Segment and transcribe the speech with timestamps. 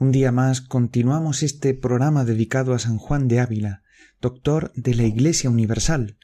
[0.00, 3.82] Un día más continuamos este programa dedicado a San Juan de Ávila,
[4.20, 6.18] doctor de la Iglesia Universal.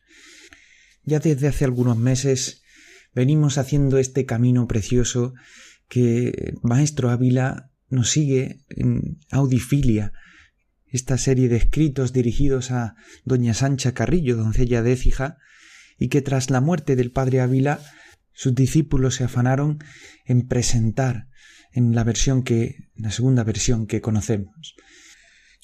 [1.03, 2.63] Ya desde hace algunos meses
[3.15, 5.35] venimos haciendo este camino precioso
[5.89, 10.13] que Maestro Ávila nos sigue en Audifilia,
[10.87, 15.39] esta serie de escritos dirigidos a doña Sancha Carrillo, doncella de Écija,
[15.99, 17.81] y que tras la muerte del padre Ávila
[18.35, 19.79] sus discípulos se afanaron
[20.25, 21.27] en presentar
[21.75, 24.75] en la versión que, la segunda versión que conocemos.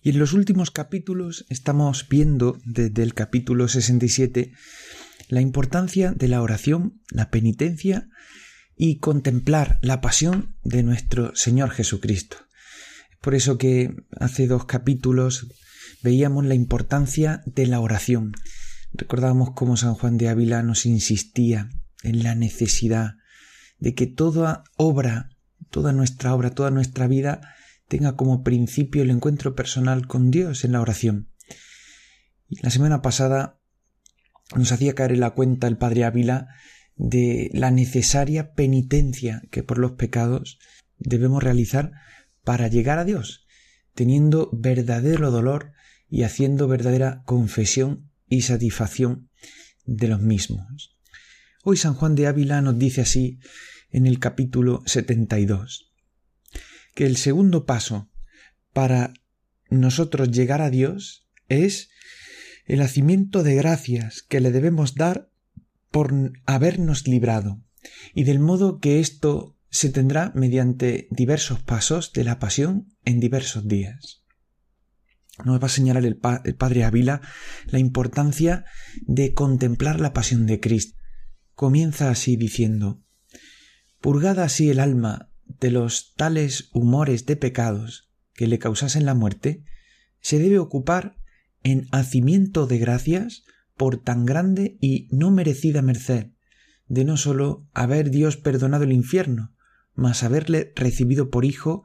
[0.02, 4.52] Y en los últimos capítulos estamos viendo desde el capítulo 67
[5.28, 8.08] la importancia de la oración, la penitencia
[8.76, 12.38] y contemplar la pasión de nuestro Señor Jesucristo.
[13.20, 15.46] Por eso que hace dos capítulos
[16.02, 18.32] veíamos la importancia de la oración.
[18.92, 21.68] Recordábamos cómo San Juan de Ávila nos insistía
[22.02, 23.16] en la necesidad
[23.78, 25.29] de que toda obra
[25.70, 27.40] toda nuestra obra, toda nuestra vida
[27.88, 31.30] tenga como principio el encuentro personal con Dios en la oración.
[32.48, 33.60] Y la semana pasada
[34.54, 36.48] nos hacía caer en la cuenta el padre Ávila
[36.96, 40.58] de la necesaria penitencia que por los pecados
[40.98, 41.92] debemos realizar
[42.44, 43.46] para llegar a Dios,
[43.94, 45.72] teniendo verdadero dolor
[46.08, 49.30] y haciendo verdadera confesión y satisfacción
[49.84, 50.96] de los mismos.
[51.62, 53.38] Hoy San Juan de Ávila nos dice así
[53.90, 55.92] en el capítulo 72.
[56.94, 58.10] Que el segundo paso
[58.72, 59.12] para
[59.68, 61.90] nosotros llegar a Dios es
[62.66, 65.30] el hacimiento de gracias que le debemos dar
[65.90, 66.12] por
[66.46, 67.62] habernos librado,
[68.14, 73.66] y del modo que esto se tendrá mediante diversos pasos de la pasión en diversos
[73.66, 74.24] días.
[75.44, 77.22] Nos va a señalar el, el padre Ávila
[77.66, 78.64] la importancia
[79.02, 80.98] de contemplar la pasión de Cristo.
[81.54, 83.02] Comienza así diciendo
[84.00, 85.30] Purgada así el alma
[85.60, 89.64] de los tales humores de pecados que le causasen la muerte,
[90.20, 91.16] se debe ocupar
[91.62, 93.44] en hacimiento de gracias
[93.76, 96.28] por tan grande y no merecida merced,
[96.86, 99.54] de no sólo haber Dios perdonado el infierno,
[99.94, 101.84] mas haberle recibido por hijo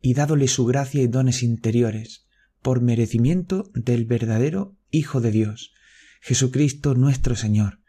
[0.00, 2.26] y dádole su gracia y dones interiores,
[2.60, 5.72] por merecimiento del verdadero Hijo de Dios,
[6.20, 7.80] Jesucristo nuestro Señor,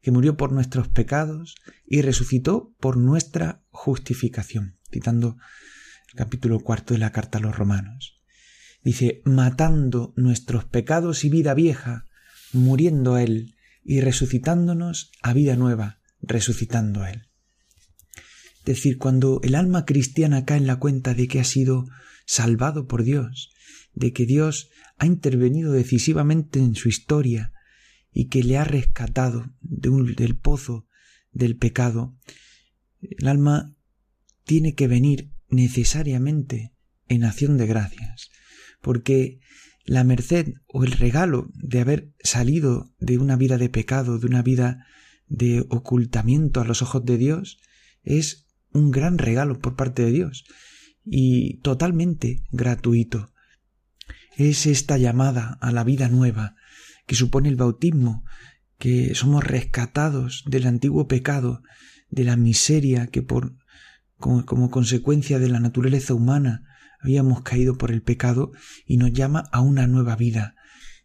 [0.00, 1.56] que murió por nuestros pecados
[1.86, 5.36] y resucitó por nuestra justificación, citando
[6.10, 8.20] el capítulo cuarto de la carta a los romanos.
[8.82, 12.06] Dice, matando nuestros pecados y vida vieja,
[12.52, 17.28] muriendo a Él y resucitándonos a vida nueva, resucitando a Él.
[18.60, 21.86] Es decir, cuando el alma cristiana cae en la cuenta de que ha sido
[22.26, 23.50] salvado por Dios,
[23.94, 27.52] de que Dios ha intervenido decisivamente en su historia,
[28.12, 30.86] y que le ha rescatado del pozo
[31.32, 32.16] del pecado,
[33.00, 33.74] el alma
[34.44, 36.74] tiene que venir necesariamente
[37.08, 38.30] en acción de gracias,
[38.80, 39.40] porque
[39.84, 44.42] la merced o el regalo de haber salido de una vida de pecado, de una
[44.42, 44.86] vida
[45.26, 47.58] de ocultamiento a los ojos de Dios,
[48.02, 50.44] es un gran regalo por parte de Dios
[51.04, 53.32] y totalmente gratuito.
[54.36, 56.56] Es esta llamada a la vida nueva,
[57.10, 58.22] que supone el bautismo,
[58.78, 61.60] que somos rescatados del antiguo pecado,
[62.08, 63.56] de la miseria que por
[64.16, 66.62] como, como, consecuencia de la naturaleza humana
[67.00, 68.52] habíamos caído por el pecado
[68.86, 70.54] y nos llama a una nueva vida.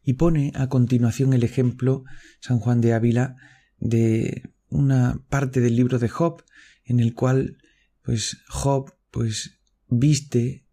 [0.04, 2.04] Y pone a continuación el ejemplo
[2.40, 3.38] San Juan de Ávila
[3.80, 6.44] de una parte del libro de Job
[6.84, 7.58] en el cual
[8.04, 9.58] pues Job pues
[9.88, 10.68] viste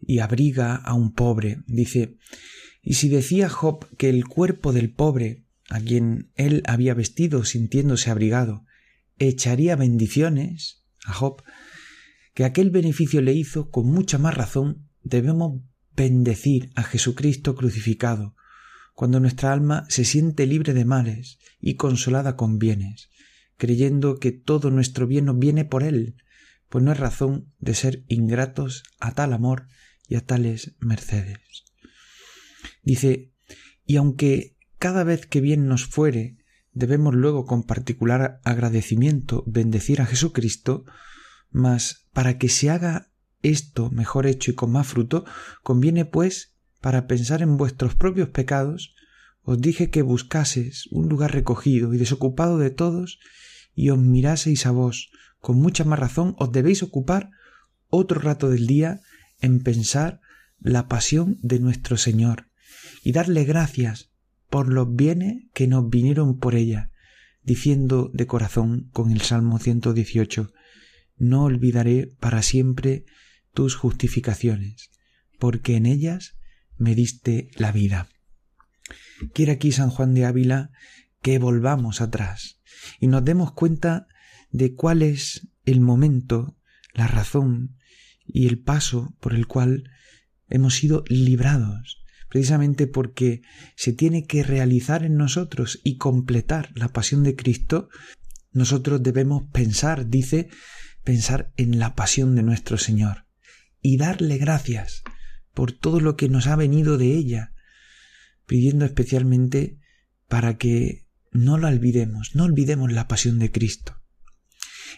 [0.00, 1.58] y abriga a un pobre.
[1.66, 2.16] Dice
[2.82, 8.10] y si decía Job que el cuerpo del pobre, a quien él había vestido sintiéndose
[8.10, 8.64] abrigado,
[9.18, 11.42] echaría bendiciones a Job,
[12.34, 15.60] que aquel beneficio le hizo, con mucha más razón debemos
[15.96, 18.36] bendecir a Jesucristo crucificado,
[18.94, 23.10] cuando nuestra alma se siente libre de males y consolada con bienes,
[23.56, 26.16] creyendo que todo nuestro bien nos viene por Él,
[26.68, 29.66] pues no es razón de ser ingratos a tal amor
[30.08, 31.67] y a tales mercedes.
[32.88, 33.34] Dice,
[33.84, 36.38] y aunque cada vez que bien nos fuere,
[36.72, 40.86] debemos luego con particular agradecimiento bendecir a Jesucristo,
[41.50, 43.12] mas para que se haga
[43.42, 45.26] esto mejor hecho y con más fruto,
[45.62, 48.94] conviene pues, para pensar en vuestros propios pecados,
[49.42, 53.18] os dije que buscaseis un lugar recogido y desocupado de todos,
[53.74, 57.28] y os miraseis a vos, con mucha más razón os debéis ocupar
[57.88, 59.02] otro rato del día
[59.42, 60.22] en pensar
[60.58, 62.48] la pasión de nuestro Señor
[63.02, 64.10] y darle gracias
[64.50, 66.90] por los bienes que nos vinieron por ella,
[67.42, 70.52] diciendo de corazón con el Salmo 118,
[71.16, 73.04] No olvidaré para siempre
[73.52, 74.90] tus justificaciones,
[75.38, 76.36] porque en ellas
[76.76, 78.08] me diste la vida.
[79.34, 80.70] Quiere aquí San Juan de Ávila
[81.22, 82.60] que volvamos atrás
[83.00, 84.06] y nos demos cuenta
[84.50, 86.56] de cuál es el momento,
[86.94, 87.76] la razón
[88.24, 89.90] y el paso por el cual
[90.48, 93.42] hemos sido librados, precisamente porque
[93.76, 97.88] se tiene que realizar en nosotros y completar la pasión de Cristo,
[98.52, 100.48] nosotros debemos pensar, dice,
[101.04, 103.26] pensar en la pasión de nuestro Señor
[103.80, 105.02] y darle gracias
[105.54, 107.54] por todo lo que nos ha venido de ella,
[108.46, 109.78] pidiendo especialmente
[110.28, 114.00] para que no lo olvidemos, no olvidemos la pasión de Cristo.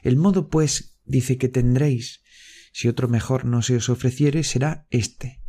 [0.03, 2.23] El modo, pues, dice que tendréis,
[2.73, 5.43] si otro mejor no se os ofreciere, será este.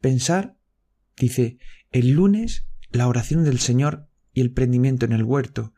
[0.00, 0.56] Pensar,
[1.16, 1.58] dice,
[1.90, 5.74] el lunes la oración del Señor y el prendimiento en el huerto,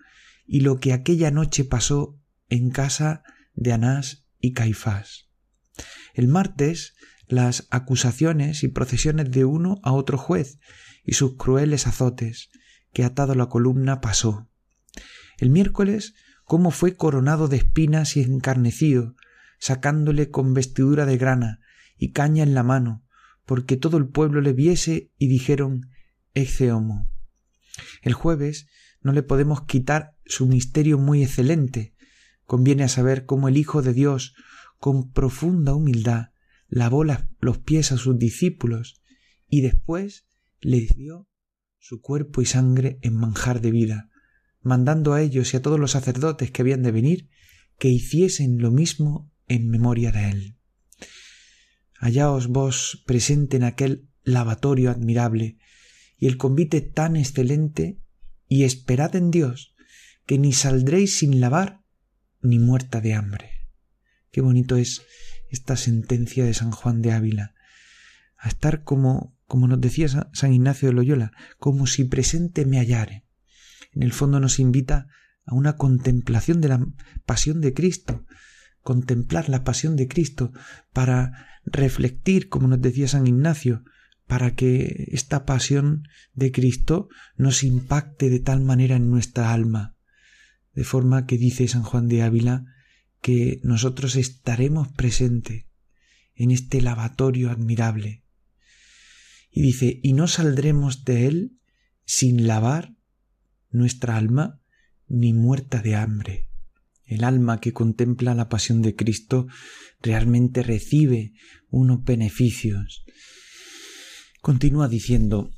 [0.46, 3.22] y lo que aquella noche pasó en casa
[3.54, 5.28] de Anás y Caifás.
[6.12, 6.94] El martes
[7.26, 10.58] las acusaciones y procesiones de uno a otro juez
[11.04, 12.50] y sus crueles azotes,
[12.92, 14.48] que atado la columna pasó.
[15.38, 16.14] El miércoles
[16.44, 19.16] cómo fue coronado de espinas y encarnecido,
[19.58, 21.60] sacándole con vestidura de grana
[21.96, 23.03] y caña en la mano,
[23.44, 25.90] porque todo el pueblo le viese y dijeron
[26.34, 27.10] Ecce homo.
[28.02, 28.66] El jueves
[29.00, 31.94] no le podemos quitar su misterio muy excelente.
[32.44, 34.34] Conviene a saber cómo el Hijo de Dios,
[34.78, 36.30] con profunda humildad,
[36.68, 39.02] lavó los pies a sus discípulos
[39.48, 40.26] y después
[40.60, 41.28] les dio
[41.78, 44.10] su cuerpo y sangre en manjar de vida,
[44.62, 47.28] mandando a ellos y a todos los sacerdotes que habían de venir
[47.78, 50.58] que hiciesen lo mismo en memoria de él.
[52.04, 55.56] Hallaos vos presente en aquel lavatorio admirable
[56.18, 57.98] y el convite tan excelente
[58.46, 59.74] y esperad en Dios
[60.26, 61.80] que ni saldréis sin lavar
[62.42, 63.52] ni muerta de hambre.
[64.32, 65.00] Qué bonito es
[65.48, 67.54] esta sentencia de San Juan de Ávila,
[68.36, 73.24] a estar como, como nos decía San Ignacio de Loyola, como si presente me hallare,
[73.92, 75.06] en el fondo nos invita
[75.46, 76.86] a una contemplación de la
[77.24, 78.26] pasión de Cristo,
[78.84, 80.52] contemplar la pasión de Cristo
[80.92, 83.82] para reflectir, como nos decía San Ignacio,
[84.26, 89.96] para que esta pasión de Cristo nos impacte de tal manera en nuestra alma,
[90.74, 92.66] de forma que dice San Juan de Ávila
[93.20, 95.64] que nosotros estaremos presentes
[96.34, 98.22] en este lavatorio admirable.
[99.50, 101.58] Y dice, y no saldremos de él
[102.04, 102.94] sin lavar
[103.70, 104.60] nuestra alma
[105.08, 106.48] ni muerta de hambre.
[107.04, 109.46] El alma que contempla la pasión de Cristo
[110.00, 111.32] realmente recibe
[111.68, 113.04] unos beneficios.
[114.40, 115.50] Continúa diciendo,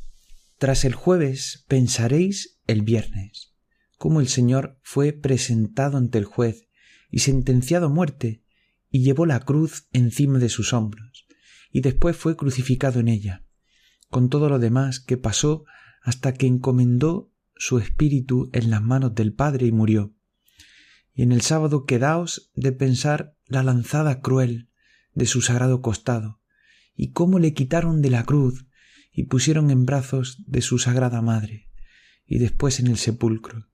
[0.58, 3.54] tras el jueves pensaréis el viernes,
[3.98, 6.68] cómo el Señor fue presentado ante el juez
[7.10, 8.42] y sentenciado a muerte,
[8.88, 11.26] y llevó la cruz encima de sus hombros,
[11.70, 13.44] y después fue crucificado en ella,
[14.08, 15.64] con todo lo demás que pasó
[16.02, 20.15] hasta que encomendó su espíritu en las manos del Padre y murió.
[21.16, 24.68] Y en el sábado quedaos de pensar la lanzada cruel
[25.14, 26.42] de su sagrado costado,
[26.94, 28.66] y cómo le quitaron de la cruz
[29.12, 31.70] y pusieron en brazos de su sagrada madre,
[32.26, 33.66] y después en el sepulcro,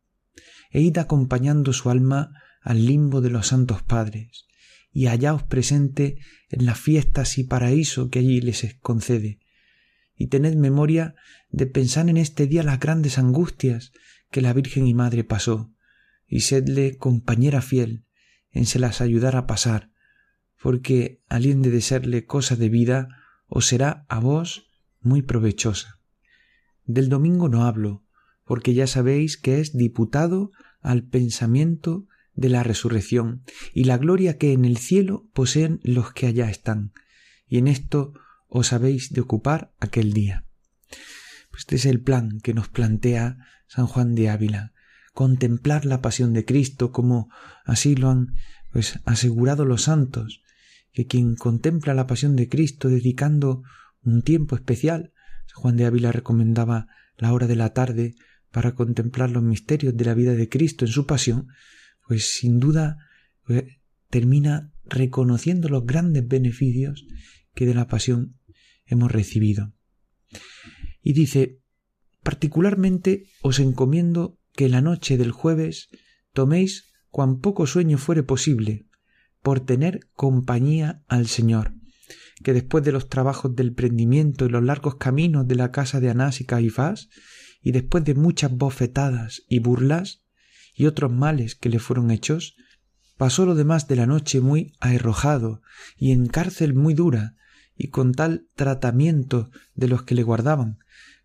[0.70, 2.30] e id acompañando su alma
[2.60, 4.46] al limbo de los santos padres,
[4.92, 6.18] y hallaos presente
[6.48, 9.40] en las fiestas y paraíso que allí les concede,
[10.14, 11.16] y tened memoria
[11.50, 13.90] de pensar en este día las grandes angustias
[14.30, 15.74] que la Virgen y Madre pasó,
[16.32, 18.06] y sedle compañera fiel
[18.52, 19.90] en se las ayudar a pasar,
[20.58, 23.08] porque aliende de serle cosa de vida,
[23.48, 24.72] os será a vos
[25.02, 26.00] muy provechosa.
[26.86, 28.06] Del domingo no hablo,
[28.46, 33.42] porque ya sabéis que es diputado al pensamiento de la resurrección
[33.74, 36.94] y la gloria que en el cielo poseen los que allá están,
[37.46, 38.14] y en esto
[38.48, 40.46] os habéis de ocupar aquel día.
[41.50, 43.36] Pues este es el plan que nos plantea
[43.66, 44.71] San Juan de Ávila,
[45.12, 47.28] contemplar la pasión de Cristo como
[47.64, 48.34] así lo han
[48.72, 50.42] pues asegurado los santos,
[50.92, 53.62] que quien contempla la pasión de Cristo dedicando
[54.02, 55.12] un tiempo especial,
[55.54, 58.14] Juan de Ávila recomendaba la hora de la tarde
[58.50, 61.48] para contemplar los misterios de la vida de Cristo en su pasión,
[62.06, 62.98] pues sin duda
[63.44, 63.64] pues,
[64.08, 67.06] termina reconociendo los grandes beneficios
[67.54, 68.38] que de la pasión
[68.86, 69.72] hemos recibido.
[71.02, 71.60] Y dice,
[72.22, 75.88] particularmente os encomiendo que la noche del jueves
[76.32, 78.86] toméis cuan poco sueño fuere posible,
[79.42, 81.74] por tener compañía al Señor,
[82.42, 86.10] que después de los trabajos del prendimiento y los largos caminos de la casa de
[86.10, 87.08] Anás y Caifás,
[87.60, 90.24] y después de muchas bofetadas y burlas,
[90.74, 92.56] y otros males que le fueron hechos,
[93.16, 95.62] pasó lo demás de la noche muy aherrojado
[95.96, 97.36] y en cárcel muy dura,
[97.76, 100.78] y con tal tratamiento de los que le guardaban,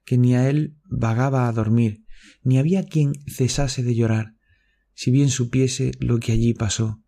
[0.03, 2.05] que ni a él vagaba a dormir,
[2.43, 4.35] ni había quien cesase de llorar,
[4.93, 7.03] si bien supiese lo que allí pasó,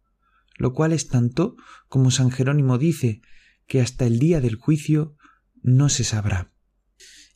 [0.58, 1.56] lo cual es tanto
[1.88, 3.22] como San Jerónimo dice,
[3.66, 5.16] que hasta el día del juicio
[5.62, 6.52] no se sabrá.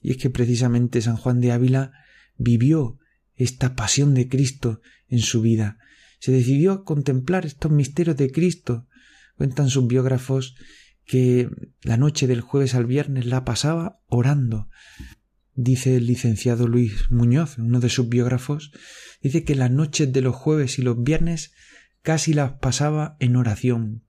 [0.02, 1.92] Y es que precisamente San Juan de Ávila
[2.38, 2.98] vivió
[3.36, 5.78] esta pasión de Cristo en su vida,
[6.24, 8.88] se decidió a contemplar estos misterios de Cristo.
[9.36, 10.56] Cuentan sus biógrafos
[11.04, 11.50] que
[11.82, 14.70] la noche del jueves al viernes la pasaba orando.
[15.56, 18.72] Dice el licenciado Luis Muñoz, uno de sus biógrafos,
[19.22, 21.54] dice que las noches de los jueves y los viernes
[22.02, 24.04] casi las pasaba en oración,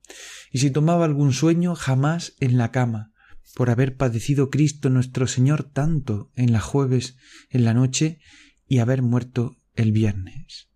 [0.51, 3.13] y si tomaba algún sueño jamás en la cama,
[3.55, 7.15] por haber padecido Cristo nuestro Señor tanto en la jueves
[7.49, 8.19] en la noche
[8.67, 10.69] y haber muerto el viernes.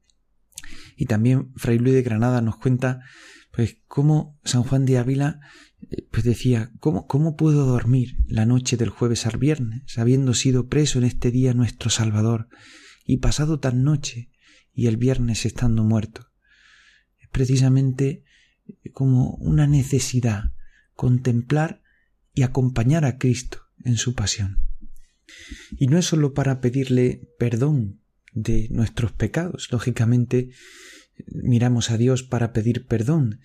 [0.95, 3.01] Y también Fray Luis de Granada nos cuenta
[3.51, 5.39] pues cómo San Juan de Ávila
[6.11, 10.99] pues decía, ¿cómo, ¿cómo puedo dormir la noche del jueves al viernes, habiendo sido preso
[10.99, 12.49] en este día nuestro Salvador,
[13.05, 14.29] y pasado tan noche,
[14.73, 16.31] y el viernes estando muerto?
[17.19, 18.23] Es precisamente
[18.65, 20.53] eh, como una necesidad
[20.93, 21.81] contemplar
[22.33, 24.59] y acompañar a Cristo en su pasión.
[25.77, 28.01] Y no es sólo para pedirle perdón
[28.33, 30.51] de nuestros pecados, lógicamente
[31.27, 33.39] miramos a Dios para pedir perdón,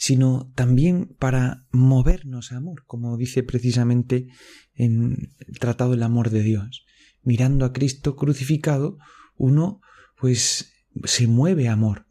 [0.00, 4.28] sino también para movernos a amor, como dice precisamente
[4.72, 6.86] en el Tratado del Amor de Dios.
[7.22, 8.96] Mirando a Cristo crucificado,
[9.36, 9.82] uno
[10.16, 10.72] pues
[11.04, 12.06] se mueve a amor,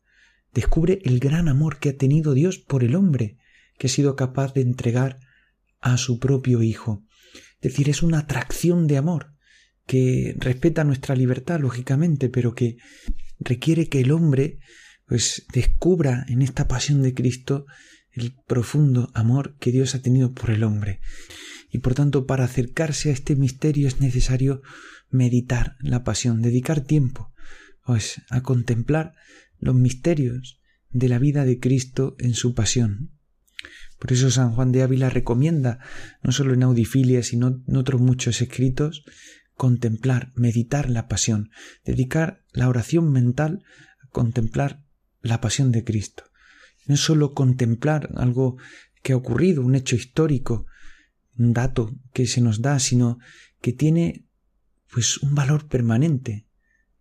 [0.53, 3.37] descubre el gran amor que ha tenido Dios por el hombre,
[3.79, 5.17] que ha sido capaz de entregar
[5.81, 7.07] a su propio Hijo.
[7.59, 9.33] Es decir, es una atracción de amor
[9.87, 12.77] que respeta nuestra libertad, lógicamente, pero que
[13.39, 14.59] requiere que el hombre
[15.09, 17.65] pues descubra en esta pasión de Cristo
[18.11, 21.01] el profundo amor que Dios ha tenido por el hombre.
[21.71, 24.61] Y por tanto, para acercarse a este misterio es necesario
[25.09, 27.33] meditar la pasión, dedicar tiempo,
[27.83, 29.13] pues, a contemplar
[29.57, 30.61] los misterios
[30.91, 33.11] de la vida de Cristo en su pasión.
[33.97, 35.79] Por eso San Juan de Ávila recomienda,
[36.21, 39.03] no solo en Audifilia, sino en otros muchos escritos,
[39.55, 41.49] contemplar, meditar la pasión,
[41.83, 43.63] dedicar la oración mental
[44.03, 44.83] a contemplar
[45.21, 46.23] la pasión de Cristo.
[46.87, 48.57] No es sólo contemplar algo
[49.03, 50.65] que ha ocurrido, un hecho histórico,
[51.37, 53.19] un dato que se nos da, sino
[53.61, 54.25] que tiene
[54.91, 56.47] pues un valor permanente.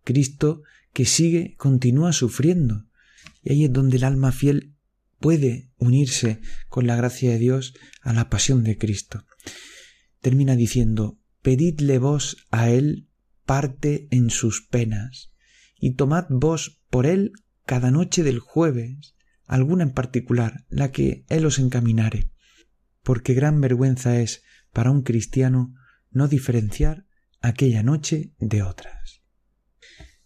[0.03, 2.85] Cristo que sigue, continúa sufriendo.
[3.43, 4.75] Y ahí es donde el alma fiel
[5.19, 9.25] puede unirse con la gracia de Dios a la pasión de Cristo.
[10.21, 13.07] Termina diciendo, pedidle vos a él
[13.45, 15.31] parte en sus penas,
[15.79, 17.31] y tomad vos por él
[17.69, 19.13] cada noche del jueves,
[19.45, 22.31] alguna en particular, la que Él os encaminare,
[23.03, 24.41] porque gran vergüenza es
[24.73, 25.75] para un cristiano
[26.09, 27.05] no diferenciar
[27.41, 29.21] aquella noche de otras.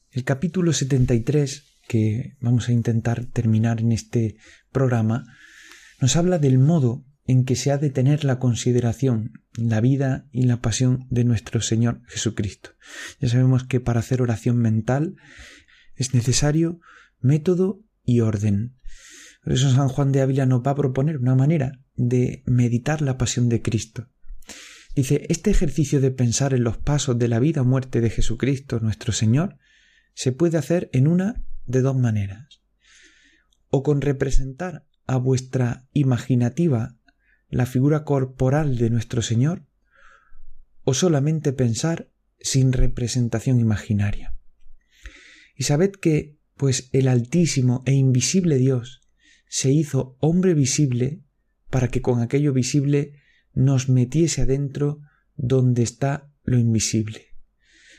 [0.09, 4.37] El capítulo 73, que vamos a intentar terminar en este
[4.71, 5.25] programa,
[5.99, 10.43] nos habla del modo en que se ha de tener la consideración, la vida y
[10.43, 12.69] la pasión de nuestro Señor Jesucristo.
[13.19, 15.17] Ya sabemos que para hacer oración mental
[15.97, 16.79] es necesario
[17.23, 18.77] método y orden.
[19.43, 23.17] Por eso San Juan de Ávila nos va a proponer una manera de meditar la
[23.17, 24.09] pasión de Cristo.
[24.95, 28.79] Dice, este ejercicio de pensar en los pasos de la vida o muerte de Jesucristo
[28.79, 29.57] nuestro Señor
[30.13, 32.61] se puede hacer en una de dos maneras.
[33.69, 36.95] O con representar a vuestra imaginativa
[37.49, 39.65] la figura corporal de nuestro Señor,
[40.83, 44.35] o solamente pensar sin representación imaginaria.
[45.55, 49.01] Y sabed que pues el altísimo e invisible Dios
[49.47, 51.23] se hizo hombre visible
[51.69, 53.21] para que con aquello visible
[53.53, 54.99] nos metiese adentro
[55.35, 57.33] donde está lo invisible.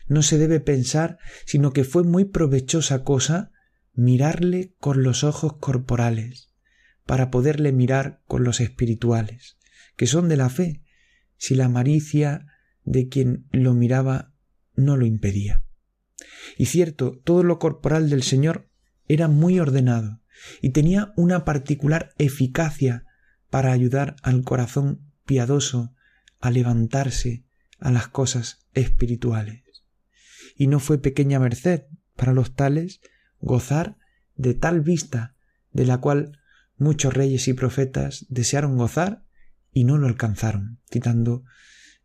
[0.07, 3.53] No se debe pensar, sino que fue muy provechosa cosa
[3.93, 6.55] mirarle con los ojos corporales,
[7.07, 9.57] para poderle mirar con los espirituales,
[9.97, 10.83] que son de la fe,
[11.37, 12.47] si la maricia
[12.85, 14.35] de quien lo miraba
[14.75, 15.64] no lo impedía.
[16.57, 18.69] Y cierto, todo lo corporal del Señor
[19.07, 20.21] era muy ordenado,
[20.61, 23.05] y tenía una particular eficacia
[23.51, 25.95] para ayudar al corazón piadoso
[26.41, 27.45] a levantarse
[27.79, 29.63] a las cosas espirituales.
[30.57, 31.83] Y no fue pequeña merced
[32.17, 33.01] para los tales
[33.41, 33.97] gozar
[34.37, 35.37] de tal vista
[35.73, 36.39] de la cual
[36.77, 39.25] muchos reyes y profetas desearon gozar
[39.73, 41.45] y no lo alcanzaron, citando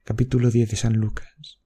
[0.04, 1.59] capítulo 10 de San Lucas.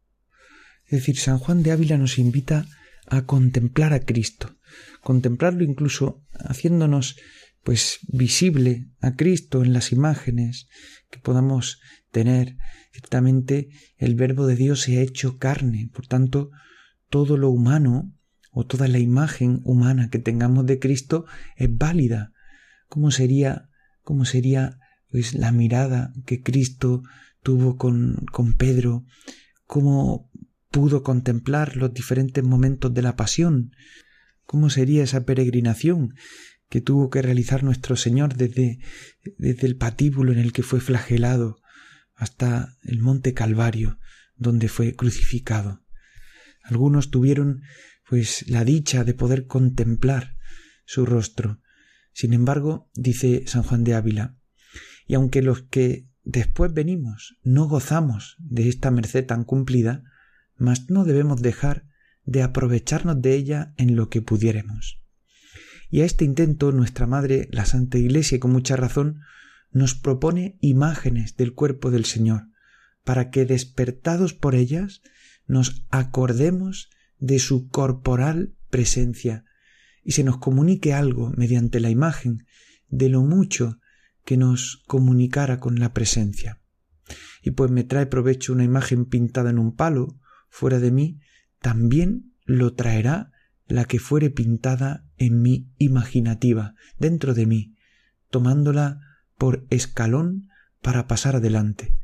[0.86, 2.66] Es decir, San Juan de Ávila nos invita
[3.08, 4.58] a contemplar a Cristo,
[5.02, 7.18] contemplarlo incluso haciéndonos
[7.64, 10.68] pues visible a Cristo en las imágenes
[11.10, 11.80] que podamos
[12.12, 12.58] tener.
[12.92, 16.52] Ciertamente el verbo de Dios se ha hecho carne, por tanto
[17.10, 18.14] todo lo humano
[18.52, 21.26] o toda la imagen humana que tengamos de Cristo
[21.56, 22.34] es válida.
[22.88, 23.70] ¿Cómo sería,
[24.04, 27.02] cómo sería pues la mirada que Cristo
[27.42, 29.06] tuvo con, con Pedro?
[29.66, 30.30] ¿Cómo
[30.74, 33.76] pudo contemplar los diferentes momentos de la pasión?
[34.44, 36.16] ¿Cómo sería esa peregrinación
[36.68, 38.80] que tuvo que realizar nuestro Señor desde,
[39.38, 41.62] desde el patíbulo en el que fue flagelado
[42.16, 44.00] hasta el monte Calvario,
[44.36, 45.86] donde fue crucificado?
[46.64, 47.62] Algunos tuvieron
[48.10, 50.38] pues la dicha de poder contemplar
[50.86, 51.62] su rostro.
[52.14, 54.38] Sin embargo, dice San Juan de Ávila,
[55.06, 60.04] y aunque los que después venimos no gozamos de esta merced tan cumplida,
[60.64, 61.86] mas no debemos dejar
[62.24, 65.02] de aprovecharnos de ella en lo que pudiéremos.
[65.90, 69.20] Y a este intento nuestra Madre, la Santa Iglesia, con mucha razón,
[69.72, 72.48] nos propone imágenes del cuerpo del Señor,
[73.04, 75.02] para que despertados por ellas
[75.48, 76.90] nos acordemos
[77.20, 79.44] de su corporal presencia
[80.02, 82.46] y se nos comunique algo mediante la imagen
[82.88, 83.82] de lo mucho
[84.24, 86.62] que nos comunicara con la presencia.
[87.42, 90.18] Y pues me trae provecho una imagen pintada en un palo
[90.54, 91.20] fuera de mí,
[91.60, 93.32] también lo traerá
[93.66, 97.76] la que fuere pintada en mi imaginativa, dentro de mí,
[98.30, 99.00] tomándola
[99.36, 100.48] por escalón
[100.80, 101.98] para pasar adelante,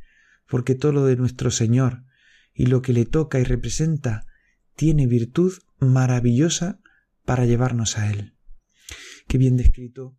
[0.48, 2.02] porque todo lo de nuestro Señor
[2.52, 4.26] y lo que le toca y representa
[4.74, 6.80] tiene virtud maravillosa
[7.24, 8.34] para llevarnos a Él.
[9.28, 10.16] Qué bien descrito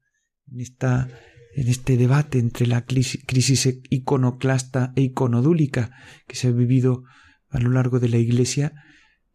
[0.49, 1.09] en esta
[1.53, 5.91] en este debate entre la crisis iconoclasta e iconodúlica
[6.25, 7.03] que se ha vivido
[7.51, 8.73] a lo largo de la Iglesia,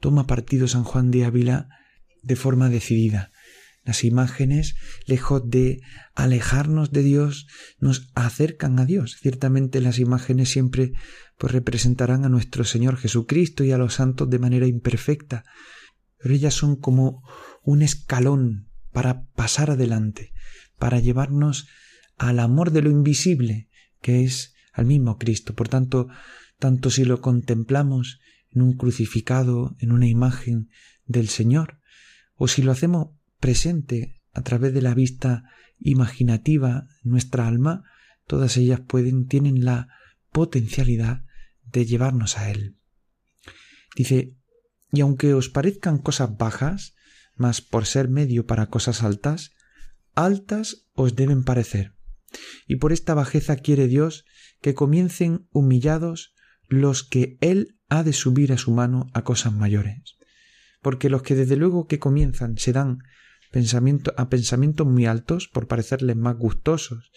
[0.01, 1.69] toma partido San Juan de Ávila
[2.23, 3.31] de forma decidida.
[3.85, 4.75] Las imágenes,
[5.07, 5.81] lejos de
[6.17, 7.47] alejarnos de Dios,
[7.79, 9.17] nos acercan a Dios.
[9.21, 10.93] Ciertamente las imágenes siempre
[11.39, 15.45] pues representarán a nuestro Señor Jesucristo y a los santos de manera imperfecta,
[16.19, 17.23] pero ellas son como
[17.63, 20.33] un escalón para pasar adelante,
[20.79, 21.69] para llevarnos
[22.17, 23.69] al amor de lo invisible,
[24.01, 25.55] que es al mismo Cristo.
[25.55, 26.09] Por tanto,
[26.59, 30.71] tanto si lo contemplamos en un crucificado, en una imagen
[31.05, 31.81] del Señor,
[32.35, 33.09] o si lo hacemos
[33.41, 35.45] presente a través de la vista
[35.79, 37.85] imaginativa nuestra alma,
[38.27, 39.89] todas ellas pueden, tienen la
[40.33, 41.25] potencialidad
[41.65, 42.77] de llevarnos a Él.
[43.97, 44.37] Dice,
[44.93, 46.95] y aunque os parezcan cosas bajas,
[47.35, 49.53] mas por ser medio para cosas altas,
[50.15, 51.95] altas os deben parecer.
[52.67, 54.25] Y por esta bajeza quiere Dios
[54.61, 56.35] que comiencen humillados
[56.69, 60.17] los que Él ha de subir a su mano a cosas mayores.
[60.83, 62.99] Porque los que desde luego que comienzan se dan
[63.51, 67.13] pensamiento, a pensamientos muy altos por parecerles más gustosos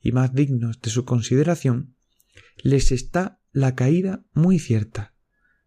[0.00, 1.96] y más dignos de su consideración,
[2.62, 5.14] les está la caída muy cierta.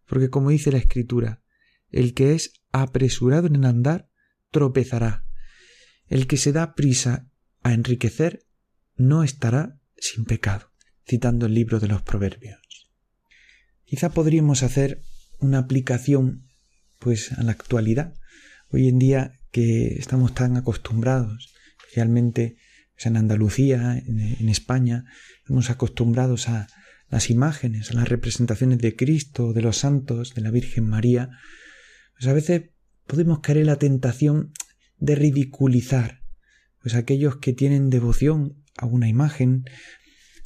[0.06, 1.42] Porque como dice la Escritura,
[1.90, 4.10] el que es apresurado en andar
[4.50, 5.24] tropezará.
[6.06, 7.28] El que se da prisa
[7.62, 8.46] a enriquecer
[8.96, 10.70] no estará sin pecado,
[11.06, 12.67] citando el libro de los Proverbios.
[13.88, 15.00] Quizá podríamos hacer
[15.38, 16.46] una aplicación
[16.98, 18.12] pues a la actualidad.
[18.68, 22.58] Hoy en día que estamos tan acostumbrados, especialmente
[22.94, 25.06] pues, en Andalucía, en, España,
[25.38, 26.66] estamos acostumbrados a
[27.08, 31.30] las imágenes, a las representaciones de Cristo, de los santos, de la Virgen María,
[32.12, 32.64] pues a veces
[33.06, 34.52] podemos caer en la tentación
[34.98, 36.20] de ridiculizar
[36.82, 39.64] pues aquellos que tienen devoción a una imagen,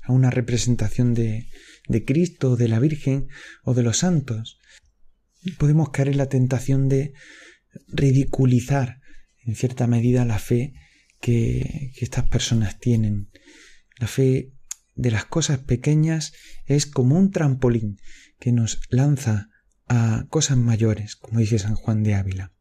[0.04, 1.48] a una representación de,
[1.88, 3.28] de Cristo, de la Virgen
[3.64, 4.58] o de los santos.
[5.58, 7.14] Podemos caer en la tentación de
[7.88, 9.00] ridiculizar
[9.44, 10.74] en cierta medida la fe
[11.20, 13.30] que, estas personas tienen.
[13.98, 14.52] La fe
[14.94, 16.32] de las cosas pequeñas
[16.66, 17.98] es como un trampolín
[18.38, 19.48] que nos lanza
[19.88, 22.52] a cosas mayores, como dice San Juan de Ávila.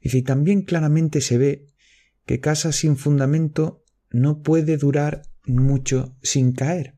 [0.00, 1.66] Dice, y también claramente se ve
[2.26, 6.96] que casa sin fundamento no puede durar mucho sin caer,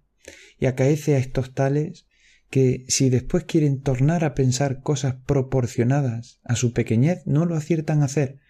[0.59, 2.07] y acaece a estos tales
[2.51, 8.03] que si después quieren tornar a pensar cosas proporcionadas a su pequeñez, no lo aciertan
[8.03, 8.41] a hacer,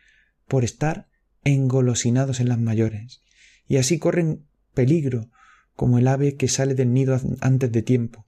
[0.49, 1.09] por estar
[1.45, 3.21] engolosinados en las mayores,
[3.67, 5.31] y así corren peligro
[5.75, 8.27] como el ave que sale del nido antes de tiempo,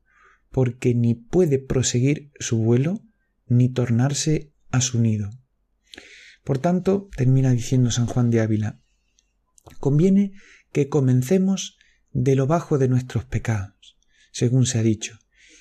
[0.50, 3.02] porque ni puede proseguir su vuelo
[3.46, 5.30] ni tornarse a su nido.
[6.44, 8.80] Por tanto, termina diciendo San Juan de Ávila,
[9.80, 10.33] conviene
[10.72, 11.78] que comencemos
[12.14, 13.98] de lo bajo de nuestros pecados,
[14.31, 15.18] según se ha dicho,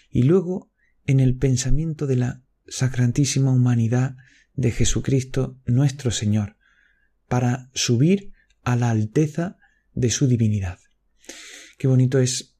[0.10, 0.72] y luego
[1.06, 4.16] en el pensamiento de la sacrantísima humanidad
[4.54, 6.56] de Jesucristo nuestro Señor,
[7.28, 8.32] para subir
[8.64, 9.58] a la alteza
[9.94, 10.80] de su divinidad.
[11.78, 12.56] Qué bonito es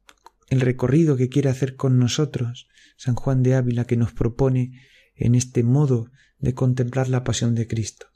[0.50, 4.82] el recorrido que quiere hacer con nosotros San Juan de Ávila que nos propone
[5.16, 8.08] en este modo de contemplar la pasión de Cristo.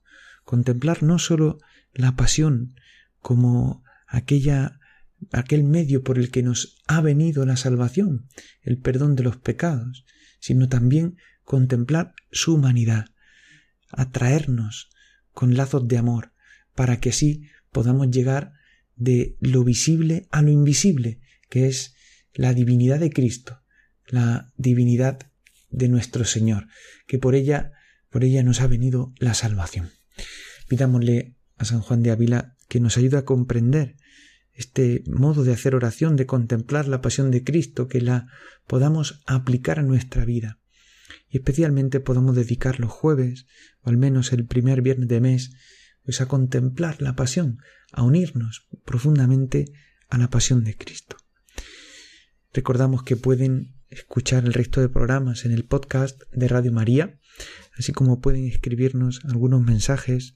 [0.44, 1.60] Contemplar no sólo
[1.94, 2.76] la pasión
[3.20, 4.80] como aquella
[5.32, 8.28] aquel medio por el que nos ha venido la salvación,
[8.62, 10.06] el perdón de los pecados,
[10.40, 13.08] sino también contemplar su humanidad,
[13.90, 14.90] atraernos
[15.32, 16.34] con lazos de amor,
[16.76, 18.54] para que así podamos llegar
[18.96, 21.96] de lo visible a lo invisible, que es
[22.34, 23.64] la divinidad de Cristo,
[24.08, 25.20] la divinidad
[25.70, 26.68] de nuestro Señor,
[27.08, 27.72] que por ella,
[28.10, 29.92] por ella nos ha venido la salvación.
[30.68, 33.96] Pidámosle a San Juan de Ávila que nos ayude a comprender
[34.58, 38.28] este modo de hacer oración, de contemplar la pasión de Cristo, que la
[38.66, 40.60] podamos aplicar a nuestra vida.
[41.30, 43.46] Y especialmente podamos dedicar los jueves,
[43.82, 45.52] o al menos el primer viernes de mes,
[46.04, 47.60] pues a contemplar la pasión,
[47.92, 49.66] a unirnos profundamente
[50.10, 51.18] a la pasión de Cristo.
[52.52, 57.20] Recordamos que pueden escuchar el resto de programas en el podcast de Radio María,
[57.78, 60.36] así como pueden escribirnos algunos mensajes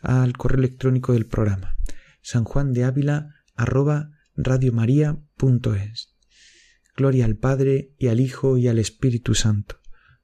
[0.00, 1.76] al correo electrónico del programa
[2.22, 6.16] San Juan de Ávila arroba radiomaria.es.
[6.96, 9.80] Gloria al Padre y al Hijo y al Espíritu Santo,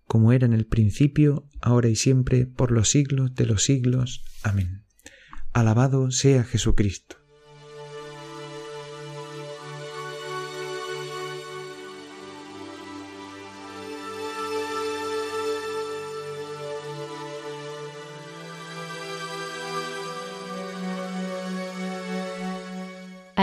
[0.07, 4.25] como era en el principio, ahora y siempre, por los siglos de los siglos.
[4.42, 4.85] Amén.
[5.53, 7.23] Alabado sea Jesucristo.